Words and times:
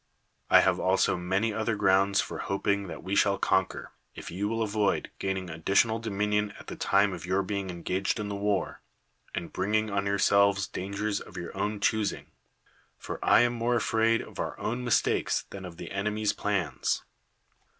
I 0.49 0.61
have 0.61 0.79
also 0.79 1.15
many 1.15 1.53
other 1.53 1.75
grounds 1.75 2.19
for 2.21 2.39
hoping 2.39 2.87
that 2.87 3.03
we 3.03 3.15
shall 3.15 3.37
conquer, 3.37 3.91
if 4.15 4.31
you 4.31 4.47
will 4.47 4.63
avoid 4.63 5.11
gaining 5.19 5.47
additional 5.47 5.99
dominion 5.99 6.53
at 6.59 6.65
the 6.65 6.75
time 6.75 7.13
of 7.13 7.23
your 7.27 7.43
being 7.43 7.69
engaged 7.69 8.19
in 8.19 8.27
the 8.27 8.33
war, 8.35 8.81
and 9.35 9.53
bringing 9.53 9.91
on 9.91 10.07
yourselves 10.07 10.65
dangers 10.65 11.19
of 11.21 11.37
your 11.37 11.55
own 11.55 11.79
choosing; 11.79 12.31
for 12.97 13.23
I 13.23 13.41
am 13.41 13.53
more 13.53 13.75
afraid 13.75 14.23
of 14.23 14.39
our 14.39 14.59
own 14.59 14.83
mistakes 14.83 15.43
than 15.51 15.65
of 15.65 15.77
the 15.77 15.91
enemy's 15.91 16.33
plans. 16.33 17.03